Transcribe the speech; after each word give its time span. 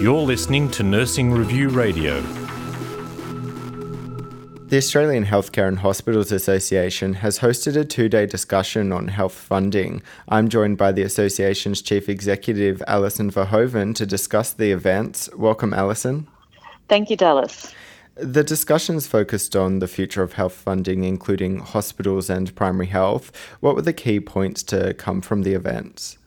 You're 0.00 0.22
listening 0.22 0.70
to 0.72 0.82
Nursing 0.82 1.32
Review 1.32 1.68
Radio. 1.68 2.20
The 4.68 4.76
Australian 4.76 5.24
Healthcare 5.24 5.68
and 5.68 5.78
Hospitals 5.78 6.32
Association 6.32 7.14
has 7.14 7.38
hosted 7.38 7.76
a 7.76 7.84
two 7.84 8.08
day 8.08 8.26
discussion 8.26 8.92
on 8.92 9.08
health 9.08 9.34
funding. 9.34 10.02
I'm 10.28 10.48
joined 10.48 10.76
by 10.76 10.92
the 10.92 11.02
association's 11.02 11.82
chief 11.82 12.08
executive, 12.08 12.82
Alison 12.86 13.30
Verhoeven, 13.30 13.94
to 13.94 14.04
discuss 14.04 14.52
the 14.52 14.70
events. 14.70 15.28
Welcome, 15.34 15.72
Alison. 15.72 16.26
Thank 16.88 17.10
you, 17.10 17.16
Dallas. 17.16 17.74
The 18.16 18.44
discussions 18.44 19.06
focused 19.06 19.54
on 19.54 19.78
the 19.78 19.88
future 19.88 20.22
of 20.22 20.32
health 20.34 20.54
funding, 20.54 21.04
including 21.04 21.60
hospitals 21.60 22.28
and 22.30 22.54
primary 22.54 22.86
health. 22.86 23.30
What 23.60 23.76
were 23.76 23.82
the 23.82 23.92
key 23.92 24.20
points 24.20 24.62
to 24.64 24.94
come 24.94 25.20
from 25.20 25.42
the 25.42 25.54
events? 25.54 26.18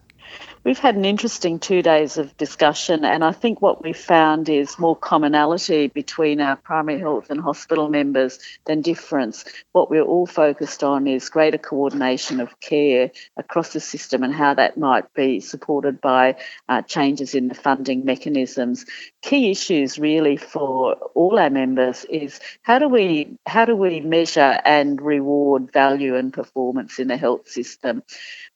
We've 0.70 0.78
had 0.78 0.96
an 0.96 1.04
interesting 1.04 1.58
two 1.58 1.82
days 1.82 2.20
of 2.20 2.38
discussion, 2.38 3.04
and 3.04 3.24
I 3.24 3.32
think 3.32 3.60
what 3.60 3.82
we 3.82 3.92
found 3.92 4.50
is 4.50 4.78
more 4.78 4.96
commonality 4.96 5.88
between 5.88 6.40
our 6.40 6.58
primary 6.58 7.00
health 7.00 7.32
and 7.32 7.42
hospital 7.42 7.90
members 7.90 8.38
than 8.66 8.84
difference. 8.84 9.46
What 9.72 9.90
we're 9.90 10.04
all 10.04 10.28
focused 10.28 10.84
on 10.84 11.08
is 11.08 11.28
greater 11.28 11.58
coordination 11.58 12.40
of 12.40 12.60
care 12.60 13.10
across 13.36 13.74
the 13.74 13.80
system 13.80 14.22
and 14.22 14.32
how 14.32 14.54
that 14.54 14.78
might 14.78 15.12
be 15.16 15.40
supported 15.40 16.00
by 16.02 16.36
uh, 16.68 16.84
changes 16.84 17.34
in 17.34 17.48
the 17.48 17.56
funding 17.56 18.06
mechanisms. 18.06 18.86
Key 19.24 19.50
issues 19.50 19.98
really 19.98 20.38
for 20.38 20.94
all 21.16 21.40
our 21.40 21.50
members 21.50 22.06
is 22.12 22.40
how 22.62 22.78
do 22.78 22.88
we 22.88 23.40
how 23.48 23.66
do 23.66 23.76
we 23.76 24.02
measure 24.02 24.60
and 24.64 25.02
reward 25.02 25.74
value 25.74 26.16
and 26.16 26.32
performance 26.32 27.00
in 27.00 27.08
the 27.08 27.18
health 27.18 27.50
system? 27.50 28.04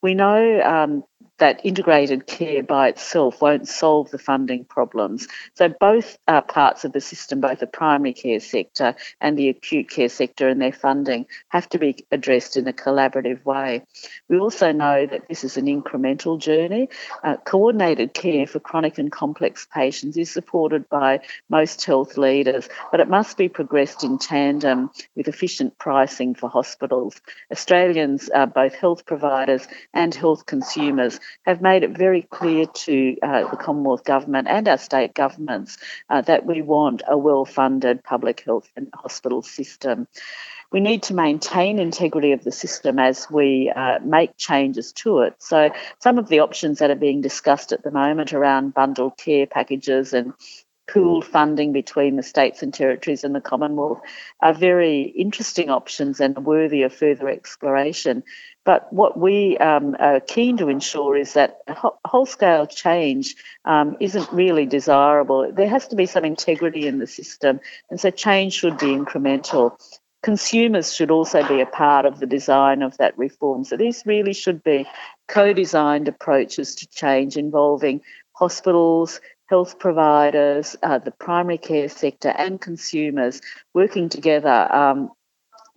We 0.04 0.14
know 0.14 0.62
um, 0.62 1.04
that 1.40 1.66
integrated 1.66 2.28
care 2.28 2.64
by 2.64 2.90
itself 2.90 3.42
won't 3.42 3.68
solve 3.68 4.12
the 4.12 4.18
funding 4.18 4.66
problems. 4.66 5.28
So, 5.56 5.70
both 5.70 6.18
uh, 6.28 6.42
parts 6.42 6.86
of 6.86 6.94
the 6.94 7.02
system, 7.02 7.42
both 7.42 7.60
the 7.60 7.68
primary 7.68 8.14
care 8.14 8.40
sector 8.40 8.96
and 9.20 9.38
the 9.38 9.50
acute 9.50 9.90
care 9.90 10.10
sector 10.10 10.48
and 10.48 10.62
their 10.62 10.72
funding, 10.72 11.26
have 11.50 11.68
to 11.70 11.80
be 11.80 12.06
addressed 12.12 12.58
in 12.58 12.68
a 12.68 12.74
collaborative 12.74 13.44
way. 13.46 13.84
We 14.30 14.38
also 14.38 14.72
know 14.72 15.06
that 15.06 15.28
this 15.28 15.44
is 15.44 15.58
an 15.58 15.66
incremental 15.66 16.40
journey. 16.40 16.90
Uh, 17.24 17.38
coordinated 17.38 18.14
care 18.14 18.48
for 18.48 18.60
chronic 18.60 18.98
and 18.98 19.12
complex 19.12 19.68
patients 19.74 20.18
is 20.18 20.32
supported 20.32 20.88
by 20.90 21.22
most 21.50 21.84
health 21.84 22.18
leaders, 22.18 22.70
but 22.92 23.00
it 23.00 23.10
must 23.10 23.38
be 23.38 23.50
progressed 23.50 24.04
in 24.04 24.18
tandem 24.18 24.92
with 25.16 25.28
efficient 25.28 25.78
pricing 25.78 26.36
for 26.36 26.50
hospitals. 26.50 27.20
Australians, 27.52 28.30
uh, 28.34 28.46
both 28.46 28.76
health 28.76 29.06
providers 29.06 29.68
and 29.94 30.14
health 30.14 30.46
consumers, 30.46 31.20
have 31.46 31.62
made 31.62 31.84
it 31.84 31.98
very 31.98 32.22
clear 32.22 32.66
to 32.66 33.18
uh, 33.22 33.50
the 33.50 33.58
Commonwealth 33.58 34.04
Government 34.04 34.48
and 34.48 34.68
our 34.68 34.78
state 34.78 35.14
governments 35.14 35.78
uh, 36.10 36.22
that 36.22 36.46
we 36.46 36.62
want 36.62 37.02
a 37.08 37.18
well 37.18 37.46
funded 37.46 38.04
public 38.04 38.44
health 38.46 38.70
and 38.76 38.90
hospital 38.94 39.42
system. 39.42 40.08
We 40.72 40.80
need 40.80 41.04
to 41.04 41.14
maintain 41.14 41.78
integrity 41.78 42.32
of 42.32 42.44
the 42.44 42.52
system 42.52 42.98
as 42.98 43.30
we 43.30 43.72
uh, 43.76 44.00
make 44.00 44.38
changes 44.38 44.92
to 44.94 45.20
it. 45.20 45.36
So, 45.38 45.70
some 46.00 46.18
of 46.18 46.30
the 46.30 46.40
options 46.40 46.80
that 46.80 46.90
are 46.90 46.96
being 46.96 47.22
discussed 47.22 47.72
at 47.72 47.84
the 47.84 47.92
moment 47.92 48.34
around 48.34 48.74
bundled 48.74 49.18
care 49.18 49.46
packages 49.46 50.14
and 50.14 50.34
pooled 50.94 51.26
funding 51.26 51.74
between 51.74 52.16
the 52.18 52.24
states 52.24 52.62
and 52.62 52.72
territories 52.72 53.24
and 53.24 53.34
the 53.34 53.42
Commonwealth 53.42 54.00
are 54.42 54.54
very 54.54 55.02
interesting 55.02 55.72
options 55.72 56.20
and 56.20 56.46
worthy 56.46 56.84
of 56.84 56.94
further 56.94 57.28
exploration. 57.28 58.24
But 58.64 58.94
what 58.94 59.18
we 59.18 59.58
um, 59.58 59.96
are 60.00 60.20
keen 60.20 60.58
to 60.58 60.70
ensure 60.70 61.18
is 61.18 61.34
that 61.34 61.62
whole 62.06 62.28
scale 62.28 62.68
change 62.68 63.36
um, 63.66 63.98
isn't 64.00 64.32
really 64.32 64.68
desirable. 64.68 65.52
There 65.52 65.68
has 65.68 65.88
to 65.88 65.96
be 65.96 66.06
some 66.06 66.26
integrity 66.26 66.86
in 66.86 67.00
the 67.00 67.08
system, 67.08 67.60
and 67.90 68.00
so 68.00 68.12
change 68.12 68.54
should 68.54 68.78
be 68.78 68.88
incremental. 68.88 69.76
Consumers 70.22 70.94
should 70.94 71.12
also 71.12 71.46
be 71.48 71.60
a 71.60 71.66
part 71.66 72.06
of 72.06 72.20
the 72.20 72.28
design 72.28 72.84
of 72.84 72.96
that 72.98 73.18
reform. 73.18 73.66
So 73.66 73.76
these 73.76 74.04
really 74.06 74.34
should 74.34 74.64
be 74.64 74.86
co 75.28 75.52
designed 75.54 76.08
approaches 76.08 76.76
to 76.76 76.88
change 76.88 77.36
involving 77.36 78.02
hospitals, 78.34 79.22
health 79.48 79.80
providers, 79.80 80.76
uh, 80.84 81.00
the 81.00 81.12
primary 81.12 81.58
care 81.58 81.90
sector, 81.90 82.30
and 82.30 82.60
consumers 82.60 83.42
working 83.74 84.10
together 84.10 84.74
um, 84.74 85.12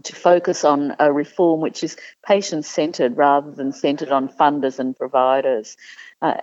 to 0.04 0.15
focus 0.15 0.65
on 0.65 0.94
a 0.99 1.12
reform 1.12 1.60
which 1.60 1.82
is 1.82 1.97
patient 2.27 2.65
centred 2.65 3.16
rather 3.16 3.50
than 3.50 3.72
centred 3.72 4.10
on 4.10 4.28
funders 4.28 4.78
and 4.78 4.97
providers. 4.97 5.77
Uh, 6.22 6.34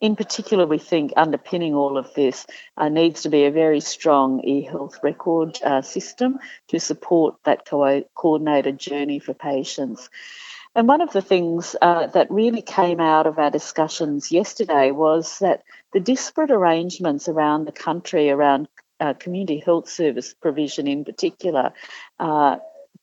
in 0.00 0.14
particular, 0.14 0.64
we 0.66 0.78
think 0.78 1.12
underpinning 1.16 1.74
all 1.74 1.98
of 1.98 2.14
this 2.14 2.46
uh, 2.76 2.88
needs 2.88 3.22
to 3.22 3.28
be 3.28 3.44
a 3.44 3.50
very 3.50 3.80
strong 3.80 4.40
e-health 4.44 5.00
record 5.02 5.58
uh, 5.64 5.82
system 5.82 6.38
to 6.68 6.78
support 6.78 7.34
that 7.44 7.66
co- 7.66 8.04
coordinated 8.14 8.78
journey 8.78 9.18
for 9.18 9.34
patients. 9.34 10.08
And 10.74 10.86
one 10.86 11.00
of 11.00 11.12
the 11.12 11.22
things 11.22 11.74
uh, 11.80 12.06
that 12.08 12.30
really 12.30 12.62
came 12.62 13.00
out 13.00 13.26
of 13.26 13.38
our 13.38 13.50
discussions 13.50 14.30
yesterday 14.30 14.90
was 14.90 15.38
that 15.40 15.62
the 15.92 16.00
disparate 16.00 16.50
arrangements 16.50 17.28
around 17.28 17.64
the 17.64 17.72
country 17.72 18.30
around 18.30 18.68
uh, 19.00 19.14
community 19.14 19.58
health 19.58 19.88
service 19.88 20.34
provision 20.34 20.86
in 20.86 21.04
particular 21.04 21.72
uh, 22.20 22.56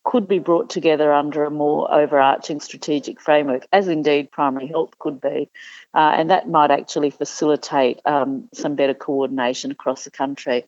could 0.03 0.27
be 0.27 0.39
brought 0.39 0.69
together 0.69 1.11
under 1.11 1.43
a 1.43 1.49
more 1.49 1.91
overarching 1.91 2.59
strategic 2.59 3.19
framework, 3.19 3.65
as 3.73 3.87
indeed 3.87 4.31
primary 4.31 4.67
health 4.67 4.97
could 4.99 5.19
be. 5.19 5.49
Uh, 5.93 6.13
and 6.15 6.29
that 6.29 6.47
might 6.47 6.69
actually 6.69 7.09
facilitate 7.09 7.99
um, 8.05 8.47
some 8.53 8.75
better 8.75 8.93
coordination 8.93 9.71
across 9.71 10.03
the 10.03 10.11
country. 10.11 10.65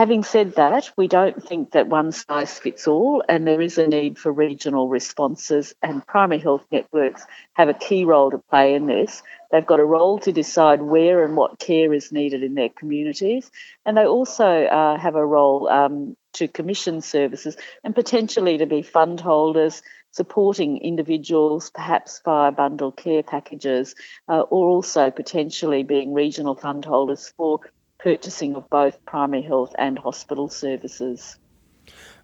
Having 0.00 0.24
said 0.24 0.54
that, 0.54 0.90
we 0.96 1.08
don't 1.08 1.46
think 1.46 1.72
that 1.72 1.88
one 1.88 2.10
size 2.10 2.58
fits 2.58 2.88
all, 2.88 3.22
and 3.28 3.46
there 3.46 3.60
is 3.60 3.76
a 3.76 3.86
need 3.86 4.16
for 4.18 4.32
regional 4.32 4.88
responses, 4.88 5.74
and 5.82 6.06
primary 6.06 6.40
health 6.40 6.64
networks 6.72 7.26
have 7.52 7.68
a 7.68 7.74
key 7.74 8.06
role 8.06 8.30
to 8.30 8.38
play 8.38 8.72
in 8.72 8.86
this. 8.86 9.22
They've 9.52 9.66
got 9.66 9.78
a 9.78 9.84
role 9.84 10.18
to 10.20 10.32
decide 10.32 10.80
where 10.80 11.22
and 11.22 11.36
what 11.36 11.58
care 11.58 11.92
is 11.92 12.12
needed 12.12 12.42
in 12.42 12.54
their 12.54 12.70
communities, 12.70 13.50
and 13.84 13.94
they 13.94 14.06
also 14.06 14.64
uh, 14.64 14.96
have 14.96 15.16
a 15.16 15.26
role 15.26 15.68
um, 15.68 16.16
to 16.32 16.48
commission 16.48 17.02
services 17.02 17.58
and 17.84 17.94
potentially 17.94 18.56
to 18.56 18.64
be 18.64 18.80
fund 18.80 19.20
holders, 19.20 19.82
supporting 20.12 20.78
individuals, 20.78 21.68
perhaps 21.68 22.22
via 22.24 22.52
bundled 22.52 22.96
care 22.96 23.22
packages, 23.22 23.94
uh, 24.30 24.40
or 24.40 24.66
also 24.70 25.10
potentially 25.10 25.82
being 25.82 26.14
regional 26.14 26.54
fund 26.54 26.86
holders 26.86 27.34
for 27.36 27.60
purchasing 28.02 28.54
of 28.56 28.68
both 28.70 29.04
primary 29.04 29.42
health 29.42 29.74
and 29.78 29.98
hospital 29.98 30.48
services. 30.48 31.36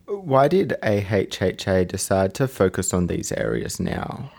Why 0.06 0.48
did 0.48 0.76
AHHA 0.82 1.88
decide 1.88 2.34
to 2.34 2.47
focus 2.47 2.94
on 2.94 3.09
these 3.09 3.32
areas 3.32 3.81
now? 3.81 4.31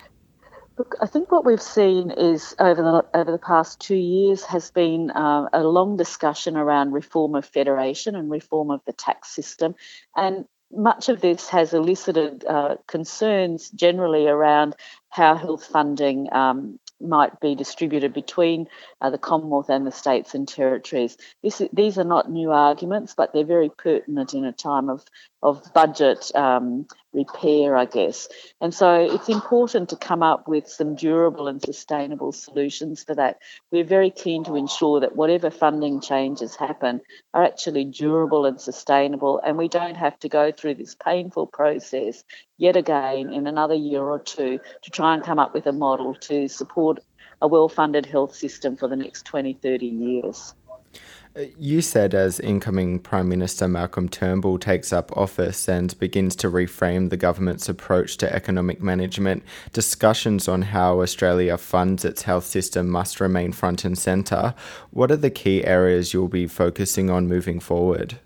Look, 0.77 0.95
I 1.01 1.07
think 1.07 1.31
what 1.31 1.43
we've 1.43 1.61
seen 1.61 2.11
is 2.11 2.55
over 2.59 2.81
the 2.81 3.19
over 3.19 3.31
the 3.31 3.39
past 3.39 3.79
two 3.79 3.95
years 3.95 4.43
has 4.45 4.69
been 4.69 5.09
uh, 5.09 5.49
a 5.51 5.63
long 5.63 5.97
discussion 5.97 6.55
around 6.55 6.91
reform 6.91 7.33
of 7.33 7.45
federation 7.45 8.15
and 8.15 8.29
reform 8.29 8.69
of 8.69 8.81
the 8.85 8.93
tax 8.93 9.29
system, 9.29 9.73
and 10.15 10.45
much 10.71 11.09
of 11.09 11.21
this 11.21 11.49
has 11.49 11.73
elicited 11.73 12.45
uh, 12.45 12.75
concerns 12.87 13.69
generally 13.71 14.27
around 14.27 14.75
how 15.09 15.35
health 15.35 15.65
funding 15.65 16.31
um, 16.31 16.79
might 16.99 17.39
be 17.39 17.55
distributed 17.55 18.13
between 18.13 18.67
uh, 19.01 19.09
the 19.09 19.17
Commonwealth 19.17 19.69
and 19.69 19.85
the 19.85 19.91
states 19.91 20.33
and 20.33 20.47
territories. 20.47 21.17
This, 21.43 21.61
these 21.73 21.97
are 21.97 22.03
not 22.03 22.29
new 22.29 22.51
arguments, 22.51 23.13
but 23.15 23.33
they're 23.33 23.45
very 23.45 23.69
pertinent 23.69 24.33
in 24.33 24.45
a 24.45 24.51
time 24.51 24.89
of, 24.89 25.05
of 25.43 25.61
budget 25.73 26.31
um, 26.35 26.87
repair, 27.17 27.75
I 27.75 27.85
guess. 27.85 28.29
And 28.61 28.73
so 28.73 28.93
it's 28.93 29.27
important 29.27 29.89
to 29.89 29.97
come 29.97 30.23
up 30.23 30.47
with 30.47 30.67
some 30.67 30.95
durable 30.95 31.47
and 31.47 31.61
sustainable 31.61 32.31
solutions 32.31 33.03
for 33.03 33.15
that. 33.15 33.39
We're 33.71 33.83
very 33.83 34.11
keen 34.11 34.43
to 34.45 34.55
ensure 34.55 35.01
that 35.01 35.15
whatever 35.15 35.49
funding 35.49 35.99
changes 35.99 36.55
happen 36.55 37.01
are 37.33 37.43
actually 37.43 37.85
durable 37.85 38.45
and 38.45 38.61
sustainable, 38.61 39.41
and 39.43 39.57
we 39.57 39.67
don't 39.67 39.95
have 39.95 40.17
to 40.19 40.29
go 40.29 40.51
through 40.51 40.75
this 40.75 40.95
painful 40.95 41.47
process 41.47 42.23
yet 42.57 42.77
again 42.77 43.33
in 43.33 43.47
another 43.47 43.75
year 43.75 44.03
or 44.03 44.19
two 44.19 44.59
to 44.83 44.89
try 44.91 45.13
and 45.13 45.23
come 45.23 45.39
up 45.39 45.53
with 45.53 45.65
a 45.67 45.73
model 45.73 46.13
to 46.13 46.47
support 46.47 46.99
a 47.41 47.47
well 47.47 47.69
funded 47.69 48.05
health 48.05 48.35
system 48.35 48.77
for 48.77 48.87
the 48.87 48.95
next 48.95 49.25
20, 49.25 49.53
30 49.53 49.85
years. 49.85 50.53
You 51.59 51.81
said 51.81 52.15
as 52.15 52.39
incoming 52.39 52.97
Prime 52.97 53.29
Minister 53.29 53.67
Malcolm 53.67 54.09
Turnbull 54.09 54.57
takes 54.57 54.91
up 54.91 55.15
office 55.15 55.69
and 55.69 55.97
begins 55.99 56.35
to 56.37 56.49
reframe 56.49 57.11
the 57.11 57.17
government's 57.17 57.69
approach 57.69 58.17
to 58.17 58.35
economic 58.35 58.81
management, 58.81 59.43
discussions 59.71 60.47
on 60.47 60.63
how 60.63 61.01
Australia 61.01 61.55
funds 61.59 62.03
its 62.03 62.23
health 62.23 62.45
system 62.45 62.89
must 62.89 63.19
remain 63.19 63.51
front 63.51 63.85
and 63.85 63.95
centre. 63.97 64.55
What 64.89 65.11
are 65.11 65.15
the 65.15 65.29
key 65.29 65.63
areas 65.63 66.11
you'll 66.11 66.27
be 66.27 66.47
focusing 66.47 67.11
on 67.11 67.27
moving 67.27 67.59
forward? 67.59 68.17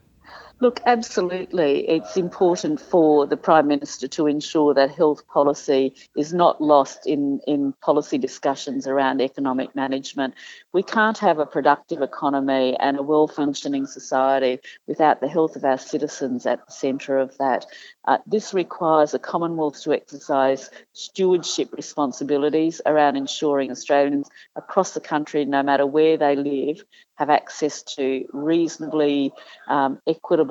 Look, 0.62 0.80
absolutely. 0.86 1.90
It's 1.90 2.18
important 2.18 2.80
for 2.80 3.26
the 3.26 3.36
Prime 3.36 3.66
Minister 3.66 4.08
to 4.10 4.28
ensure 4.28 4.76
that 4.76 4.92
health 4.92 5.28
policy 5.28 5.96
is 6.16 6.34
not 6.34 6.62
lost 6.62 7.08
in, 7.08 7.40
in 7.48 7.74
policy 7.82 8.20
discussions 8.20 8.86
around 8.86 9.22
economic 9.22 9.76
management. 9.76 10.36
We 10.72 10.84
can't 10.84 11.18
have 11.18 11.40
a 11.40 11.48
productive 11.48 12.04
economy 12.04 12.78
and 12.80 13.00
a 13.00 13.02
well 13.02 13.28
functioning 13.28 13.88
society 13.88 14.60
without 14.86 15.20
the 15.20 15.28
health 15.28 15.56
of 15.56 15.66
our 15.66 15.80
citizens 15.80 16.46
at 16.46 16.64
the 16.64 16.72
centre 16.72 17.18
of 17.18 17.36
that. 17.40 17.66
Uh, 18.06 18.20
this 18.28 18.54
requires 18.54 19.14
the 19.14 19.20
Commonwealth 19.20 19.82
to 19.82 19.94
exercise 19.94 20.70
stewardship 20.94 21.70
responsibilities 21.74 22.82
around 22.86 23.16
ensuring 23.16 23.72
Australians 23.72 24.30
across 24.56 24.92
the 24.92 25.02
country, 25.02 25.44
no 25.44 25.64
matter 25.64 25.88
where 25.88 26.18
they 26.18 26.36
live, 26.36 26.84
have 27.16 27.30
access 27.30 27.84
to 27.84 28.26
reasonably 28.34 29.32
um, 29.68 30.00
equitable 30.08 30.51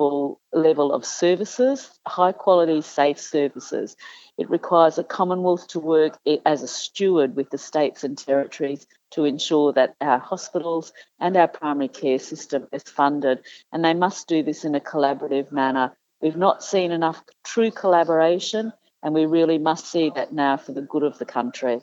level 0.53 0.93
of 0.93 1.05
services, 1.05 1.89
high 2.07 2.31
quality, 2.31 2.81
safe 2.81 3.19
services. 3.19 3.95
It 4.37 4.49
requires 4.49 4.97
a 4.97 5.03
Commonwealth 5.03 5.67
to 5.69 5.79
work 5.79 6.17
as 6.45 6.63
a 6.63 6.67
steward 6.67 7.35
with 7.35 7.49
the 7.49 7.57
states 7.57 8.03
and 8.03 8.17
territories 8.17 8.87
to 9.11 9.25
ensure 9.25 9.73
that 9.73 9.95
our 10.01 10.19
hospitals 10.19 10.93
and 11.19 11.35
our 11.37 11.47
primary 11.47 11.89
care 11.89 12.19
system 12.19 12.67
is 12.71 12.83
funded, 12.83 13.39
and 13.71 13.83
they 13.83 13.93
must 13.93 14.27
do 14.27 14.41
this 14.43 14.65
in 14.65 14.75
a 14.75 14.79
collaborative 14.79 15.51
manner. 15.51 15.95
We've 16.21 16.37
not 16.37 16.63
seen 16.63 16.91
enough 16.91 17.23
true 17.43 17.71
collaboration, 17.71 18.73
and 19.03 19.13
we 19.13 19.25
really 19.25 19.57
must 19.57 19.87
see 19.87 20.11
that 20.15 20.31
now 20.33 20.57
for 20.57 20.71
the 20.71 20.81
good 20.81 21.03
of 21.03 21.17
the 21.17 21.25
country. 21.25 21.81